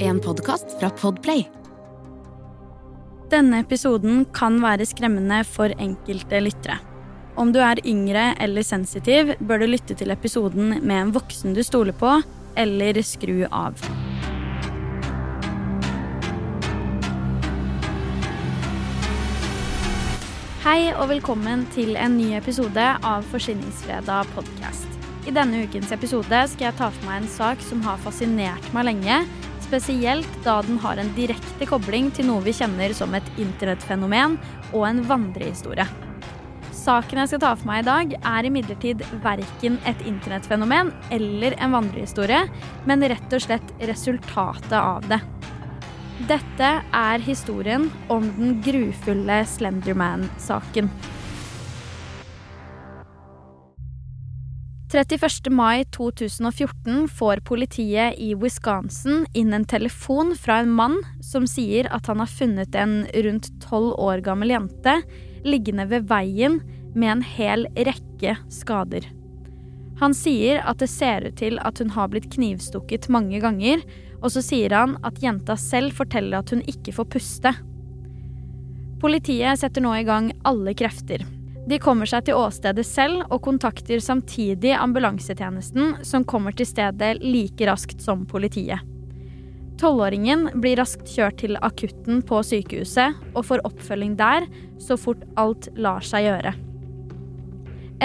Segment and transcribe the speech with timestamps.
[0.00, 1.48] En podkast fra Podplay.
[3.30, 6.76] Denne episoden kan være skremmende for enkelte lyttere.
[7.34, 11.64] Om du er yngre eller sensitiv, bør du lytte til episoden med en voksen du
[11.66, 12.12] stoler på,
[12.54, 13.74] eller skru av.
[20.62, 24.95] Hei og velkommen til en ny episode av Forsyningsfredag podkast.
[25.26, 28.86] I denne ukens episode skal jeg ta for meg en sak som har fascinert meg
[28.86, 29.16] lenge,
[29.64, 34.36] spesielt da den har en direkte kobling til noe vi kjenner som et internettfenomen
[34.70, 35.88] og en vandrehistorie.
[36.70, 41.74] Saken jeg skal ta for meg i dag, er imidlertid verken et internettfenomen eller en
[41.74, 42.44] vandrehistorie,
[42.86, 45.18] men rett og slett resultatet av det.
[46.30, 50.94] Dette er historien om den grufulle Slenderman-saken.
[54.96, 55.50] 31.
[55.50, 62.08] mai 2014 får politiet i Wisconsin inn en telefon fra en mann som sier at
[62.08, 64.94] han har funnet en rundt tolv år gammel jente
[65.44, 66.62] liggende ved veien
[66.94, 69.04] med en hel rekke skader.
[70.00, 73.84] Han sier at det ser ut til at hun har blitt knivstukket mange ganger,
[74.22, 77.52] og så sier han at jenta selv forteller at hun ikke får puste.
[79.04, 81.35] Politiet setter nå i gang alle krefter.
[81.66, 87.66] De kommer seg til åstedet selv og kontakter samtidig ambulansetjenesten, som kommer til stedet like
[87.66, 88.84] raskt som politiet.
[89.76, 94.46] Tolvåringen blir raskt kjørt til akutten på sykehuset og får oppfølging der
[94.80, 96.54] så fort alt lar seg gjøre.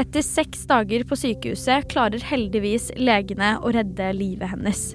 [0.02, 4.92] Etter seks dager på sykehuset klarer heldigvis legene å redde livet hennes.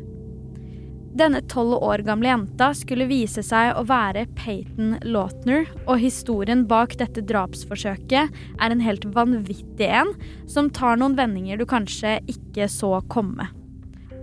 [1.16, 6.98] Denne tolv år gamle jenta skulle vise seg å være Peyton Lautner, og historien bak
[7.00, 10.10] dette drapsforsøket er en helt vanvittig en,
[10.44, 13.48] som tar noen vendinger du kanskje ikke så komme.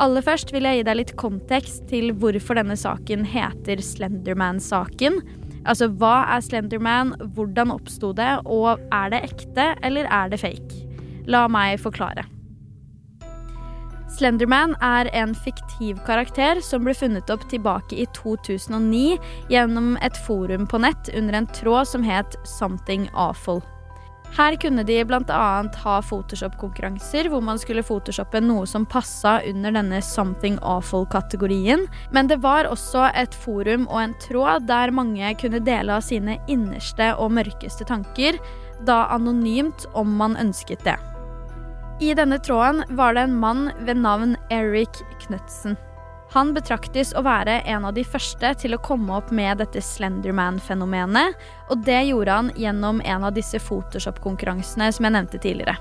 [0.03, 5.17] Aller først vil jeg gi deg litt kontekst til hvorfor denne saken heter Slenderman-saken.
[5.65, 10.85] Altså hva er Slenderman, hvordan oppsto det, og er det ekte eller er det fake?
[11.25, 12.27] La meg forklare.
[14.23, 19.17] Slenderman er en fiktiv karakter som ble funnet opp tilbake i 2009
[19.51, 23.59] gjennom et forum på nett under en tråd som het Something Awful.
[24.37, 25.43] Her kunne de bl.a.
[25.83, 31.83] ha Photoshop-konkurranser hvor man skulle photoshoppe noe som passa under denne Something Awful-kategorien.
[32.15, 36.39] Men det var også et forum og en tråd der mange kunne dele av sine
[36.47, 38.39] innerste og mørkeste tanker,
[38.87, 41.01] da anonymt om man ønsket det.
[41.99, 45.77] I denne tråden var det en mann ved navn Eric Knutsen.
[46.33, 51.37] Han betraktes å være en av de første til å komme opp med dette Slenderman-fenomenet,
[51.69, 55.77] og det gjorde han gjennom en av disse Photoshop-konkurransene som jeg nevnte tidligere.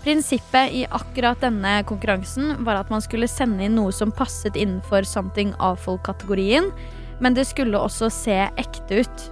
[0.00, 5.04] Prinsippet i akkurat denne konkurransen var at man skulle sende inn noe som passet innenfor
[5.04, 6.70] Something Awful-kategorien,
[7.20, 9.26] men det skulle også se ekte ut.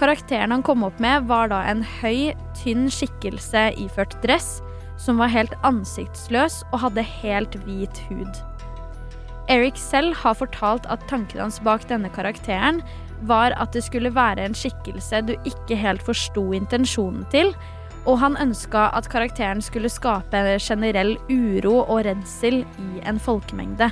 [0.00, 4.58] Karakteren han kom opp med, var da en høy, tynn skikkelse iført dress,
[5.00, 8.40] som var helt ansiktsløs og hadde helt hvit hud.
[9.50, 12.84] Eric selv har fortalt at tanken hans bak denne karakteren
[13.26, 17.50] var at det skulle være en skikkelse du ikke helt forsto intensjonen til,
[18.08, 23.90] og han ønska at karakteren skulle skape generell uro og redsel i en folkemengde.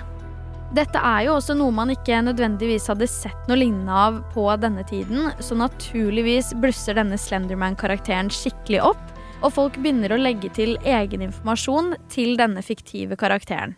[0.77, 4.85] Dette er jo også noe man ikke nødvendigvis hadde sett noe lignende av på denne
[4.89, 9.08] tiden, så naturligvis blusser denne Slenderman-karakteren skikkelig opp,
[9.43, 13.77] og folk begynner å legge til egen informasjon til denne fiktive karakteren.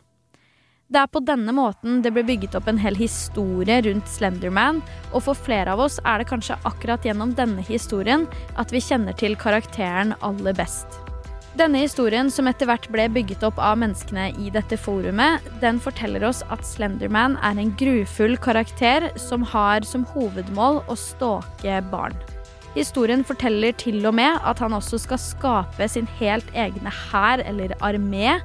[0.90, 4.80] Det er på denne måten det ble bygget opp en hel historie rundt Slenderman,
[5.12, 8.26] og for flere av oss er det kanskje akkurat gjennom denne historien
[8.58, 10.98] at vi kjenner til karakteren aller best.
[11.58, 16.26] Denne historien, som etter hvert ble bygget opp av menneskene i dette forumet, den forteller
[16.26, 22.18] oss at Slenderman er en grufull karakter som har som hovedmål å stalke barn.
[22.76, 27.74] Historien forteller til og med at han også skal skape sin helt egne hær eller
[27.82, 28.38] armé,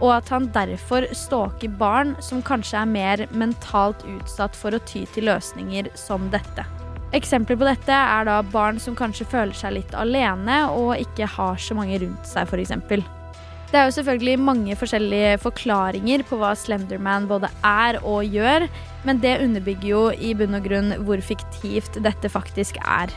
[0.00, 5.04] og at han derfor stalker barn som kanskje er mer mentalt utsatt for å ty
[5.12, 6.64] til løsninger som dette.
[7.16, 11.60] Eksempler på dette er da barn som kanskje føler seg litt alene og ikke har
[11.60, 12.74] så mange rundt seg, f.eks.
[13.66, 18.68] Det er jo selvfølgelig mange forskjellige forklaringer på hva Slenderman både er og gjør,
[19.06, 23.12] men det underbygger jo i bunn og grunn hvor fiktivt dette faktisk er.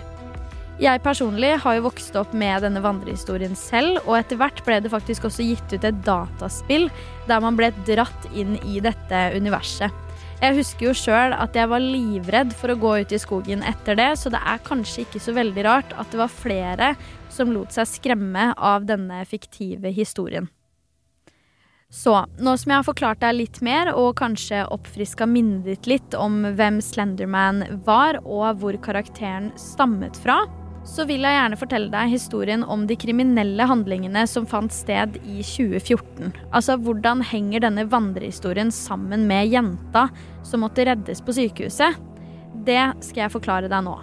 [0.80, 4.92] Jeg personlig har jo vokst opp med denne vandrehistorien selv, og etter hvert ble det
[4.94, 6.86] faktisk også gitt ut et dataspill
[7.28, 9.92] der man ble dratt inn i dette universet.
[10.40, 14.00] Jeg husker jo sjøl at jeg var livredd for å gå ut i skogen etter
[14.00, 16.94] det, så det er kanskje ikke så veldig rart at det var flere
[17.28, 20.48] som lot seg skremme av denne fiktive historien.
[21.92, 26.16] Så nå som jeg har forklart deg litt mer, og kanskje oppfriska minnet ditt litt
[26.16, 30.40] om hvem Slenderman var, og hvor karakteren stammet fra,
[30.90, 35.44] så vil jeg gjerne fortelle deg historien om de kriminelle handlingene som fant sted i
[35.46, 36.34] 2014.
[36.50, 40.08] Altså hvordan henger denne vandrehistorien sammen med jenta
[40.44, 42.00] som måtte reddes på sykehuset?
[42.66, 44.00] Det skal jeg forklare deg nå.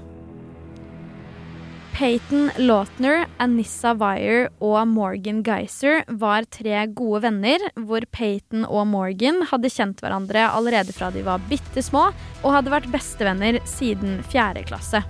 [1.96, 9.40] Peyton Lautner, Anissa Wyer og Morgan Geyser var tre gode venner, hvor Peyton og Morgan
[9.48, 12.10] hadde kjent hverandre allerede fra de var bitte små,
[12.42, 15.00] og hadde vært bestevenner siden fjerde klasse.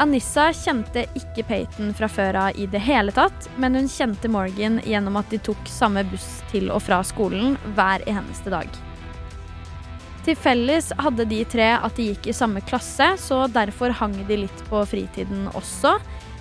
[0.00, 4.80] Anissa kjente ikke Peyton fra før av i det hele tatt, men hun kjente Morgan
[4.88, 8.70] gjennom at de tok samme buss til og fra skolen hver eneste dag.
[10.22, 14.44] Til felles hadde de tre at de gikk i samme klasse, så derfor hang de
[14.44, 15.96] litt på fritiden også.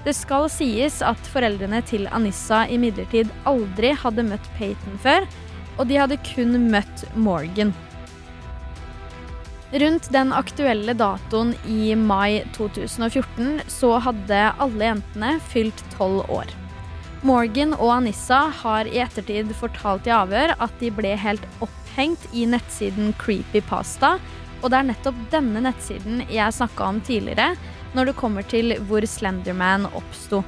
[0.06, 5.26] Det skal sies at foreldrene til Anissa imidlertid aldri hadde møtt Peyton før,
[5.78, 7.74] og de hadde kun møtt Morgan.
[9.72, 16.52] Rundt den aktuelle datoen i mai 2014 så hadde alle jentene fylt tolv år.
[17.24, 22.48] Morgan og Anissa har i ettertid fortalt i avhør at de ble helt opphengt i
[22.50, 24.18] nettsiden Creepypasta.
[24.62, 27.54] Og det er nettopp denne nettsiden jeg snakka om tidligere,
[27.96, 30.42] når det kommer til hvor Slenderman oppsto.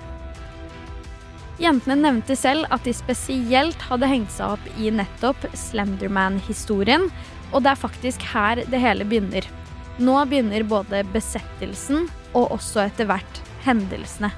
[1.61, 7.07] Jentene nevnte selv at de spesielt hadde hengt seg opp i nettopp Slenderman-historien,
[7.53, 9.45] og det er faktisk her det hele begynner.
[10.01, 14.31] Nå begynner både besettelsen og også etter hvert hendelsene.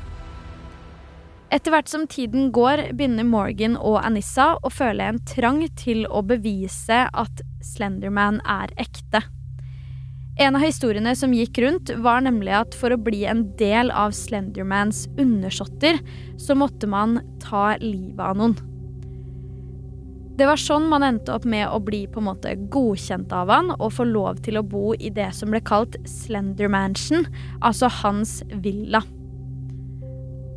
[1.53, 6.23] Etter hvert som tiden går, begynner Morgan og Anissa å føle en trang til å
[6.25, 9.21] bevise at Slenderman er ekte.
[10.35, 14.11] En av historiene som gikk rundt, var nemlig at for å bli en del av
[14.17, 16.01] Slendermans undersåtter,
[16.35, 18.74] så måtte man ta livet av noen.
[20.35, 23.69] Det var sånn man endte opp med å bli på en måte godkjent av han
[23.77, 27.23] og få lov til å bo i det som ble kalt Slender Mansion,
[27.63, 28.99] altså hans villa.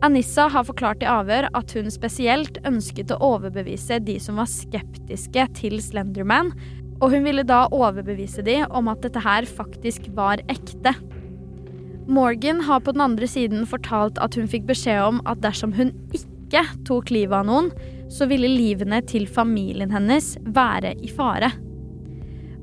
[0.02, 5.46] Anissa har forklart i avhør at hun spesielt ønsket å overbevise de som var skeptiske
[5.58, 6.50] til Slenderman,
[6.98, 10.94] og hun ville da overbevise de om at dette her faktisk var ekte.
[12.10, 15.94] Morgan har på den andre siden fortalt at hun fikk beskjed om at dersom hun
[16.10, 16.37] ikke
[16.88, 17.72] tok livet av noen,
[18.08, 21.52] så ville livene til familien hennes være i fare.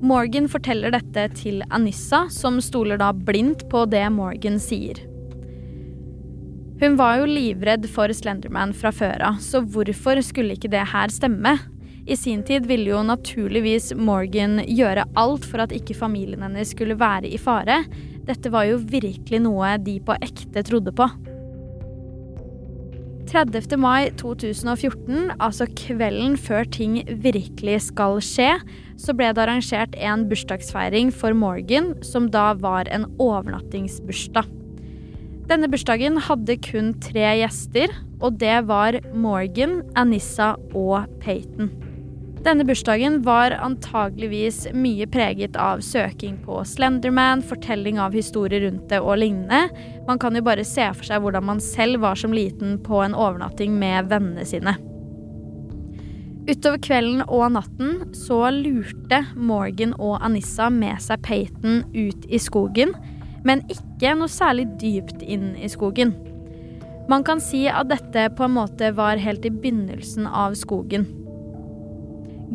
[0.05, 4.99] Morgan forteller dette til Anissa, som stoler da blindt på det Morgan sier.
[6.81, 11.13] Hun var jo livredd for Slenderman fra før av, så hvorfor skulle ikke det her
[11.13, 11.55] stemme?
[12.05, 16.99] I sin tid ville jo naturligvis Morgan gjøre alt for at ikke familien hennes skulle
[16.99, 17.79] være i fare.
[18.27, 21.07] Dette var jo virkelig noe de på ekte trodde på.
[23.35, 23.75] 30.
[23.75, 28.53] mai 2014, altså kvelden før ting virkelig skal skje,
[28.95, 34.47] så ble det arrangert en bursdagsfeiring for Morgan, som da var en overnattingsbursdag.
[35.51, 37.91] Denne bursdagen hadde kun tre gjester,
[38.23, 41.73] og det var Morgan, Anissa og Peyton.
[42.45, 48.99] Denne bursdagen var antageligvis mye preget av søking på Slenderman, fortelling av historier rundt det
[49.01, 49.65] og lignende.
[50.05, 53.17] Man kan jo bare se for seg hvordan man selv var som liten på en
[53.17, 54.75] overnatting med vennene sine.
[56.45, 62.93] Utover kvelden og natten så lurte Morgan og Anissa med seg Peyton ut i skogen
[63.45, 66.15] men ikke noe særlig dypt inn i skogen.
[67.09, 71.05] Man kan si at dette på en måte var helt i begynnelsen av skogen.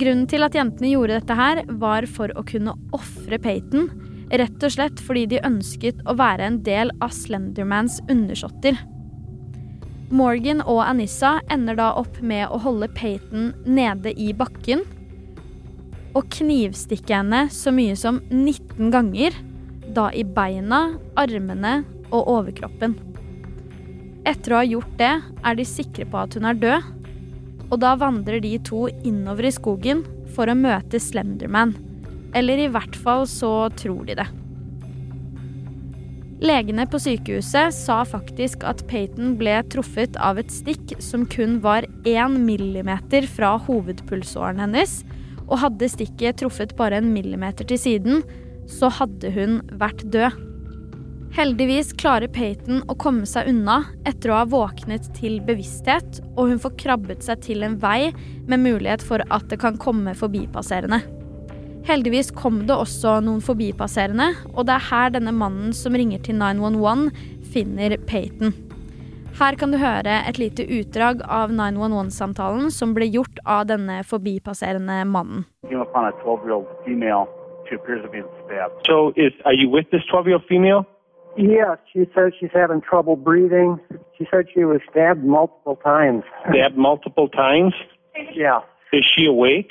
[0.01, 3.91] Grunnen til at jentene gjorde dette her, var for å kunne ofre Peyton,
[4.31, 8.79] rett og slett fordi de ønsket å være en del av Slendermans undersåtter.
[10.11, 14.83] Morgan og Anissa ender da opp med å holde Peyton nede i bakken
[16.19, 19.37] og knivstikke henne så mye som 19 ganger
[19.95, 21.81] da i beina, armene
[22.11, 22.97] og overkroppen.
[24.27, 26.89] Etter å ha gjort det, er de sikre på at hun er død,
[27.71, 30.03] og da vandrer de to innover i skogen
[30.35, 31.77] for å møte Slenderman.
[32.37, 34.29] Eller i hvert fall så tror de det.
[36.41, 41.85] Legene på sykehuset sa faktisk at Peyton ble truffet av et stikk som kun var
[42.09, 45.03] én millimeter fra hovedpulsåren hennes,
[45.51, 48.23] og hadde stikket truffet bare en millimeter til siden,
[48.71, 50.50] så hadde hun vært død.
[51.31, 56.59] Heldigvis klarer Peyton å komme seg unna etter å ha våknet til bevissthet, og hun
[56.59, 58.11] får krabbet seg til en vei
[58.51, 60.99] med mulighet for at det kan komme forbipasserende.
[61.87, 66.35] Heldigvis kom det også noen forbipasserende, og det er her denne mannen som ringer til
[66.43, 67.15] 911,
[67.55, 68.53] finner Peyton.
[69.39, 75.05] Her kan du høre et lite utdrag av 911-samtalen som ble gjort av denne forbipasserende
[75.07, 75.47] mannen.
[78.87, 80.85] So, is are you with this 12-year-old female?
[81.37, 83.79] Yeah, she says she's having trouble breathing.
[84.19, 86.25] She said she was stabbed multiple times.
[86.51, 87.75] Stabbed multiple times.
[88.35, 88.61] Yeah,
[88.93, 89.71] Is she awake?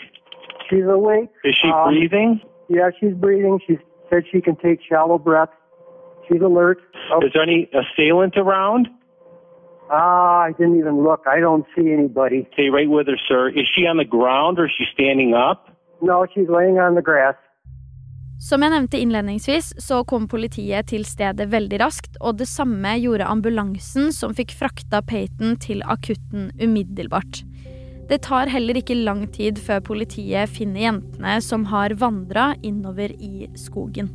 [0.70, 1.30] she's awake.
[1.44, 2.42] Is she Um, breathing?
[2.70, 3.60] Yeah, she's breathing.
[3.66, 3.78] She
[4.10, 5.52] said she can take shallow breaths.
[6.28, 6.80] She's alert.
[7.12, 8.88] Oh, Is there any assailant around?
[9.92, 11.26] ah, I didn't even look.
[11.28, 12.48] I don't see anybody.
[12.54, 13.50] Stay right with her, sir.
[13.50, 15.68] Is she on the ground or is she standing up?
[16.02, 17.36] No, she's laying on the grass.
[18.40, 23.28] Som jeg nevnte innledningsvis, så kom politiet til stedet veldig raskt, og det samme gjorde
[23.28, 27.42] ambulansen som fikk frakta Peyton til akutten umiddelbart.
[28.08, 33.52] Det tar heller ikke lang tid før politiet finner jentene som har vandra innover i
[33.60, 34.08] skogen.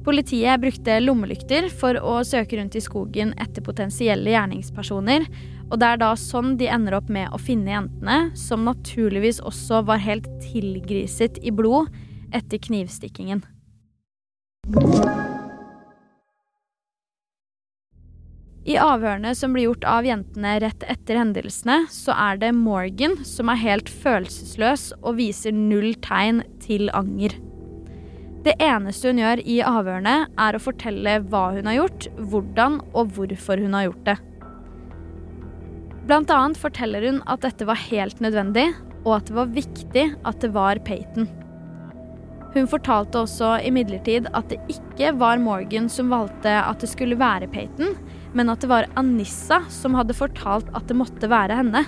[0.00, 5.28] Politiet brukte lommelykter for å søke rundt i skogen etter potensielle gjerningspersoner,
[5.68, 9.84] og det er da sånn de ender opp med å finne jentene, som naturligvis også
[9.86, 11.92] var helt tilgriset i blod
[12.36, 13.42] etter knivstikkingen.
[18.70, 23.48] I avhørene som blir gjort av jentene rett etter hendelsene, så er det Morgan som
[23.48, 27.38] er helt følelsesløs og viser null tegn til anger.
[28.44, 33.16] Det eneste hun gjør i avhørene, er å fortelle hva hun har gjort, hvordan og
[33.16, 34.16] hvorfor hun har gjort det.
[36.08, 38.70] Blant annet forteller hun at dette var helt nødvendig,
[39.04, 41.28] og at det var viktig at det var Peyton.
[42.54, 47.50] Hun fortalte også imidlertid at det ikke var Morgan som valgte at det skulle være
[47.52, 47.94] Peyton,
[48.34, 51.84] men at det var Anissa som hadde fortalt at det måtte være henne.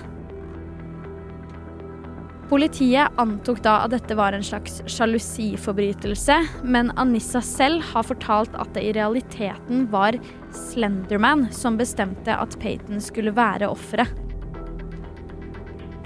[2.53, 8.75] Politiet antok da at dette var en slags sjalusiforbrytelse, men Anissa selv har fortalt at
[8.75, 10.19] det i realiteten var
[10.53, 14.22] Slenderman som bestemte at Peyton skulle være offeret.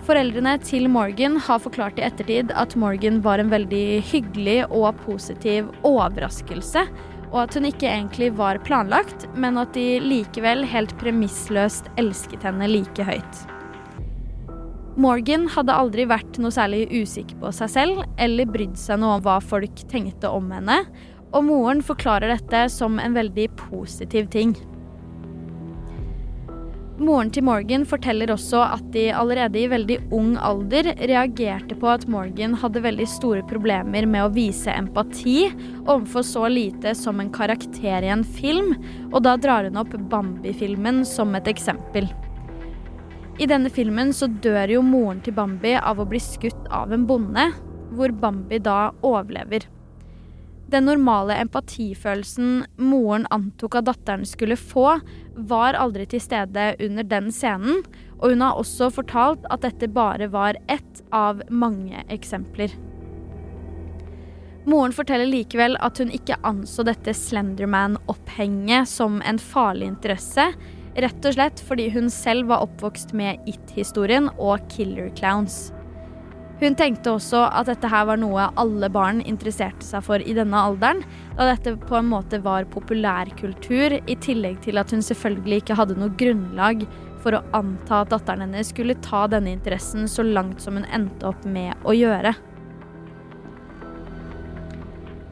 [0.08, 5.68] Foreldrene til Morgan har forklart i ettertid at Morgan var en veldig hyggelig og positiv
[5.88, 6.86] overraskelse,
[7.34, 12.70] og at hun ikke egentlig var planlagt, men at de likevel helt premissløst elsket henne
[12.72, 13.42] like høyt.
[14.96, 19.28] Morgan hadde aldri vært noe særlig usikker på seg selv eller brydd seg noe om
[19.28, 20.80] hva folk tenkte om henne,
[21.36, 24.56] og moren forklarer dette som en veldig positiv ting.
[26.98, 32.08] Moren til Morgan forteller også at de allerede i veldig ung alder reagerte på at
[32.10, 35.44] Morgan hadde veldig store problemer med å vise empati
[35.84, 38.74] overfor så lite som en karakter i en film,
[39.12, 42.10] og da drar hun opp Bambi-filmen som et eksempel.
[43.38, 47.06] I denne filmen så dør jo moren til Bambi av å bli skutt av en
[47.06, 47.52] bonde,
[47.94, 49.70] hvor Bambi da overlever.
[50.68, 54.98] Den normale empatifølelsen moren antok at datteren skulle få,
[55.38, 57.86] var aldri til stede under den scenen,
[58.18, 62.74] og hun har også fortalt at dette bare var ett av mange eksempler.
[64.68, 70.50] Moren forteller likevel at hun ikke anså dette Slenderman-opphenget som en farlig interesse,
[71.00, 75.70] rett og slett fordi hun selv var oppvokst med It-historien og Killer Clowns.
[76.58, 80.58] Hun tenkte også at dette her var noe alle barn interesserte seg for i denne
[80.58, 81.04] alderen,
[81.38, 86.00] da dette på en måte var populærkultur, i tillegg til at hun selvfølgelig ikke hadde
[86.02, 86.88] noe grunnlag
[87.22, 91.30] for å anta at datteren hennes skulle ta denne interessen så langt som hun endte
[91.30, 92.34] opp med å gjøre.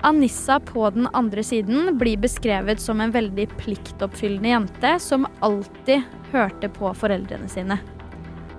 [0.06, 6.06] Anissa på den andre siden blir beskrevet som en veldig pliktoppfyllende jente som alltid
[6.36, 7.82] hørte på foreldrene sine.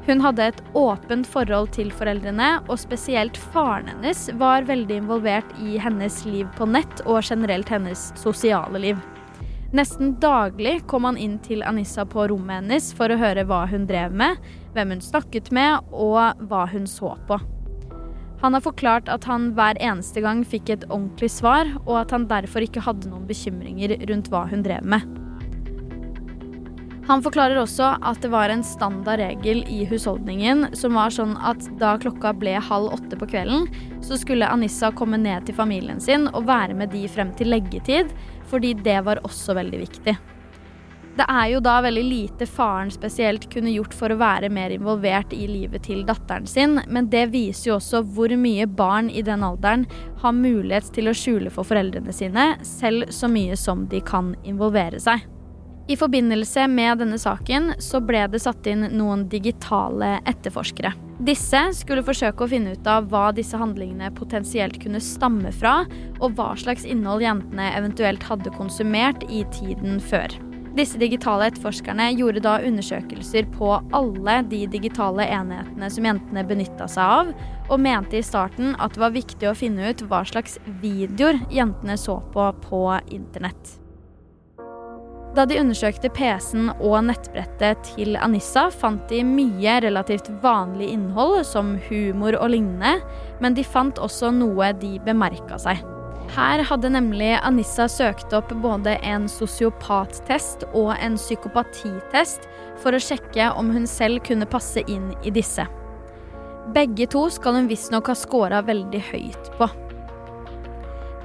[0.07, 5.81] Hun hadde et åpent forhold til foreldrene, og spesielt faren hennes var veldig involvert i
[5.83, 9.01] hennes liv på nett og generelt hennes sosiale liv.
[9.75, 13.89] Nesten daglig kom han inn til Anissa på rommet hennes for å høre hva hun
[13.91, 14.39] drev med,
[14.79, 17.43] hvem hun snakket med og hva hun så på.
[18.45, 22.31] Han har forklart at han hver eneste gang fikk et ordentlig svar, og at han
[22.31, 25.26] derfor ikke hadde noen bekymringer rundt hva hun drev med.
[27.07, 31.63] Han forklarer også at det var en standard regel i husholdningen som var sånn at
[31.79, 33.69] da klokka ble halv åtte på kvelden,
[34.03, 38.11] så skulle Anissa komme ned til familien sin og være med de frem til leggetid,
[38.51, 40.17] fordi det var også veldig viktig.
[41.17, 45.31] Det er jo da veldig lite faren spesielt kunne gjort for å være mer involvert
[45.33, 49.47] i livet til datteren sin, men det viser jo også hvor mye barn i den
[49.47, 49.87] alderen
[50.21, 55.01] har mulighet til å skjule for foreldrene sine, selv så mye som de kan involvere
[55.01, 55.25] seg.
[55.87, 60.91] I forbindelse med denne saken så ble det satt inn noen digitale etterforskere.
[61.27, 65.85] Disse skulle forsøke å finne ut av hva disse handlingene potensielt kunne stamme fra,
[66.19, 70.35] og hva slags innhold jentene eventuelt hadde konsumert i tiden før.
[70.77, 77.15] Disse digitale etterforskerne gjorde da undersøkelser på alle de digitale enhetene som jentene benytta seg
[77.23, 77.33] av,
[77.71, 81.97] og mente i starten at det var viktig å finne ut hva slags videoer jentene
[81.97, 83.79] så på på internett.
[85.37, 91.75] Da de undersøkte PC-en og nettbrettet til Anissa, fant de mye relativt vanlig innhold, som
[91.91, 93.03] humor og lignende,
[93.45, 95.83] men de fant også noe de bemerka seg.
[96.33, 102.49] Her hadde nemlig Anissa søkt opp både en sosiopattest og en psykopatitest
[102.81, 105.69] for å sjekke om hun selv kunne passe inn i disse.
[106.73, 109.69] Begge to skal hun visstnok ha scora veldig høyt på.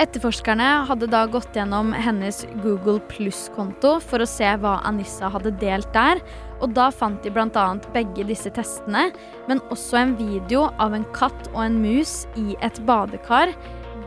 [0.02, 5.92] Etterforskerne hadde da gått gjennom hennes Google Pluss-konto for å se hva Anissa hadde delt
[5.94, 6.18] der,
[6.58, 7.66] og da fant de bl.a.
[7.94, 9.12] begge disse testene,
[9.46, 13.54] men også en video av en katt og en mus i et badekar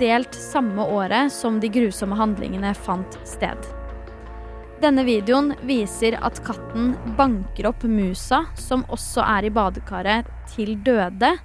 [0.02, 3.70] delt samme året som de grusomme handlingene fant sted.
[4.82, 11.36] Denne videoen viser at katten banker opp musa, som også er i badekaret, til døde,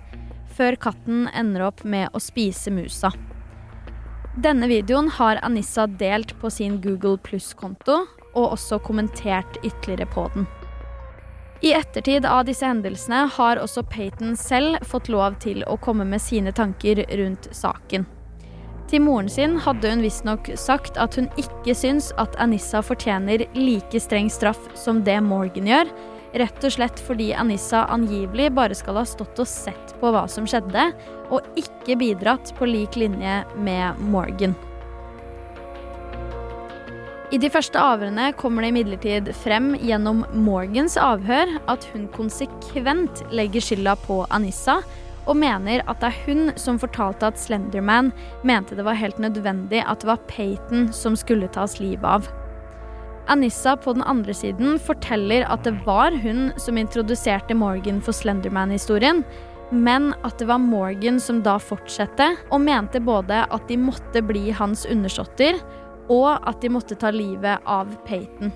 [0.57, 3.13] før katten ender opp med å spise musa.
[4.39, 8.05] Denne videoen har Anissa delt på sin Google Pluss-konto,
[8.37, 10.45] og også kommentert ytterligere på den.
[11.59, 16.23] I ettertid av disse hendelsene har også Peyton selv fått lov til å komme med
[16.23, 18.05] sine tanker rundt saken.
[18.87, 23.99] Til moren sin hadde hun visstnok sagt at hun ikke syns at Anissa fortjener like
[23.99, 25.91] streng straff som det Morgan gjør,
[26.37, 30.47] rett og slett fordi Anissa angivelig bare skal ha stått og sett på hva som
[30.49, 30.91] skjedde,
[31.29, 34.55] og ikke bidratt på lik linje med Morgan.
[37.29, 43.61] I de første avhørene kommer det imidlertid frem gjennom Morgans avhør at hun konsekvent legger
[43.61, 44.79] skylda på Anissa
[45.29, 48.09] og mener at det er hun som fortalte at Slenderman
[48.41, 52.25] mente det var helt nødvendig at det var Peyton som skulle tas livet av.
[53.29, 59.21] Anissa på den andre siden forteller at det var hun som introduserte Morgan for Slenderman-historien,
[59.69, 64.49] men at det var Morgan som da fortsatte, og mente både at de måtte bli
[64.57, 65.59] hans undersåtter,
[66.09, 68.49] og at de måtte ta livet av Peyton.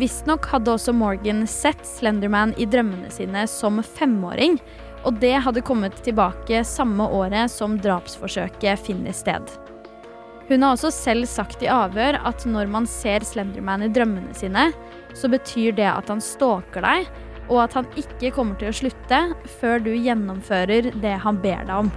[0.00, 4.56] Visstnok hadde også Morgan sett Slenderman i drømmene sine som femåring,
[5.04, 9.44] og det hadde kommet tilbake samme året som drapsforsøket finner sted.
[10.48, 14.70] Hun har også selv sagt i avhør at når man ser Slenderman i drømmene sine,
[15.14, 17.10] så betyr det at han stalker deg,
[17.48, 19.20] og at han ikke kommer til å slutte
[19.60, 21.92] før du gjennomfører det han ber deg om.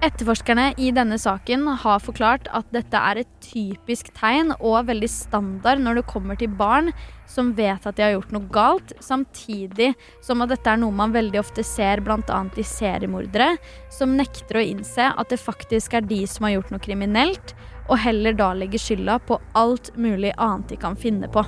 [0.00, 5.82] Etterforskerne i denne saken har forklart at dette er et typisk tegn og veldig standard
[5.84, 6.88] når det kommer til barn
[7.28, 9.90] som vet at de har gjort noe galt, samtidig
[10.24, 12.40] som at dette er noe man veldig ofte ser bl.a.
[12.56, 13.50] i seriemordere,
[13.92, 17.52] som nekter å innse at det faktisk er de som har gjort noe kriminelt,
[17.90, 21.44] og heller da legger skylda på alt mulig annet de kan finne på.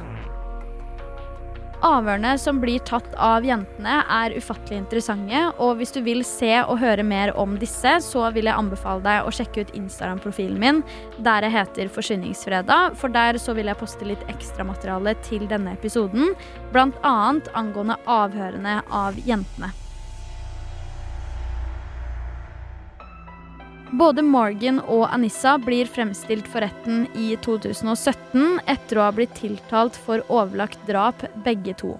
[1.83, 5.41] Avhørene som blir tatt av jentene, er ufattelig interessante.
[5.59, 9.27] Og hvis du vil se og høre mer om disse, så vil jeg anbefale deg
[9.27, 10.81] å sjekke ut Instagram-profilen min,
[11.27, 16.37] der jeg heter Forsyningsfredag, For der så vil jeg poste litt ekstramateriale til denne episoden,
[16.71, 17.15] bl.a.
[17.59, 19.75] angående avhørene av jentene.
[23.93, 29.99] Både Morgan og Anissa blir fremstilt for retten i 2017 etter å ha blitt tiltalt
[30.01, 31.99] for overlagt drap, begge to.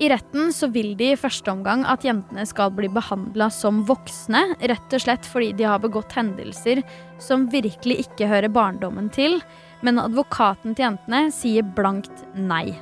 [0.00, 4.44] I retten så vil de i første omgang at jentene skal bli behandla som voksne,
[4.70, 6.80] rett og slett fordi de har begått hendelser
[7.20, 9.40] som virkelig ikke hører barndommen til,
[9.84, 12.78] men advokaten til jentene sier blankt nei.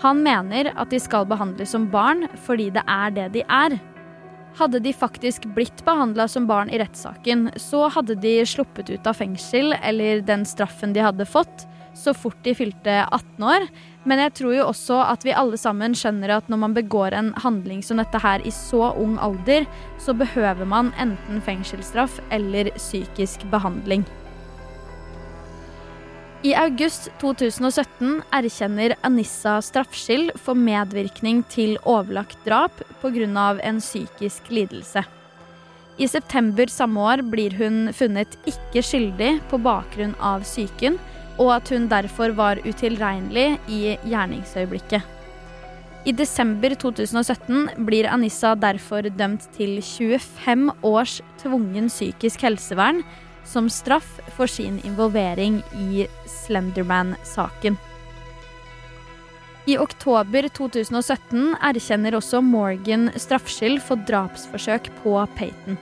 [0.00, 3.76] Han mener at de skal behandles som barn fordi det er det de er.
[4.54, 9.18] Hadde de faktisk blitt behandla som barn i rettssaken, så hadde de sluppet ut av
[9.18, 13.66] fengsel eller den straffen de hadde fått, så fort de fylte 18 år.
[14.06, 17.32] Men jeg tror jo også at vi alle sammen skjønner at når man begår en
[17.42, 19.66] handling som dette her i så ung alder,
[19.98, 24.06] så behøver man enten fengselsstraff eller psykisk behandling.
[26.44, 33.56] I august 2017 erkjenner Anissa straffskyld for medvirkning til overlagt drap pga.
[33.62, 35.04] en psykisk lidelse.
[35.96, 40.98] I september samme år blir hun funnet ikke skyldig på bakgrunn av psyken,
[41.38, 45.00] og at hun derfor var utilregnelig i gjerningsøyeblikket.
[46.04, 53.00] I desember 2017 blir Anissa derfor dømt til 25 års tvungen psykisk helsevern
[53.44, 57.76] som straff for sin involvering i Slenderman-saken.
[59.64, 65.78] I oktober 2017 erkjenner også Morgan straffskyld for drapsforsøk på Peyton.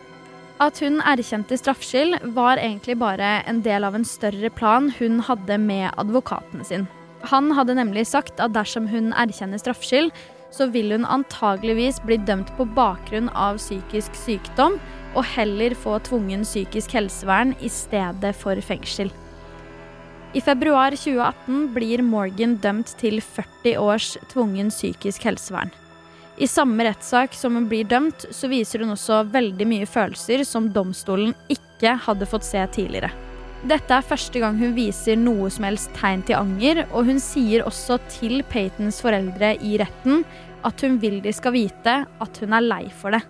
[0.62, 5.59] At hun erkjente straffskyld, var egentlig bare en del av en større plan hun hadde
[5.59, 6.87] med advokaten sin.
[7.27, 10.12] Han hadde nemlig sagt at dersom hun erkjenner straffskyld,
[10.55, 14.79] så vil hun antageligvis bli dømt på bakgrunn av psykisk sykdom,
[15.14, 19.12] og heller få tvungen psykisk helsevern i stedet for fengsel.
[20.33, 25.72] I februar 2018 blir Morgan dømt til 40 års tvungen psykisk helsevern.
[26.40, 30.70] I samme rettssak som hun blir dømt, så viser hun også veldig mye følelser som
[30.72, 33.12] domstolen ikke hadde fått se tidligere.
[33.68, 37.62] Dette er første gang hun viser noe som helst tegn til anger, og hun sier
[37.68, 40.25] også til Paytons foreldre i retten
[40.66, 43.22] at hun vil de skal vite at hun er lei for det.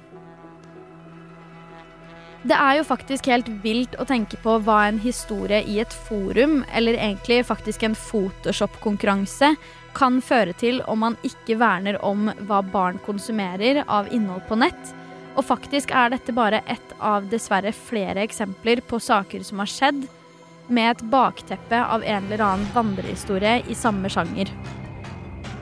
[2.42, 6.64] Det er jo faktisk helt vilt å tenke på hva en historie i et forum,
[6.74, 9.52] eller egentlig faktisk en Photoshop-konkurranse,
[9.94, 14.92] kan føre til om man ikke verner om hva barn konsumerer av innhold på nett.
[15.36, 20.02] Og faktisk er dette bare ett av dessverre flere eksempler på saker som har skjedd,
[20.66, 24.50] med et bakteppe av en eller annen vandrehistorie i samme sjanger.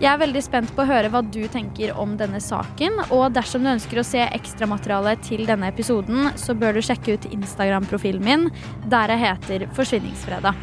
[0.00, 2.94] Jeg er veldig spent på å høre hva du tenker om denne saken.
[3.12, 7.28] Og dersom du ønsker å se ekstramateriale til denne episoden, så bør du sjekke ut
[7.28, 8.46] Instagram-profilen min,
[8.88, 10.56] der jeg heter Forsvinningsfredag.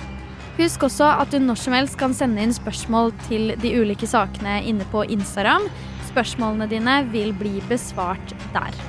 [0.57, 4.57] Husk også at du når som helst kan sende inn spørsmål til de ulike sakene
[4.65, 5.69] inne på Instagram.
[6.09, 8.83] Spørsmålene dine vil bli besvart der.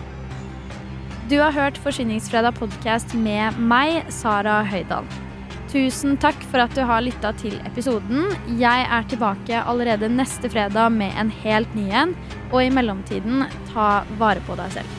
[1.28, 5.27] Du har hørt Forsvinningsfredag podkast med meg, Sara Høydahl.
[5.68, 8.30] Tusen takk for at du har lytta til episoden.
[8.56, 12.14] Jeg er tilbake allerede neste fredag med en helt ny en.
[12.48, 14.96] Og i mellomtiden, ta vare på deg selv.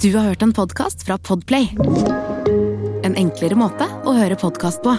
[0.00, 1.70] Du har hørt en podkast fra Podplay.
[3.04, 4.98] En enklere måte å høre podkast på.